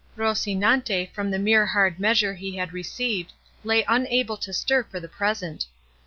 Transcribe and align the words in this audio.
Rocinante 0.17 1.11
from 1.13 1.29
the 1.29 1.37
mere 1.37 1.63
hard 1.67 1.99
measure 1.99 2.33
he 2.33 2.55
had 2.55 2.73
received 2.73 3.33
lay 3.63 3.83
unable 3.87 4.35
to 4.37 4.51
stir 4.51 4.83
for 4.83 4.99
the 4.99 5.07
present. 5.07 5.67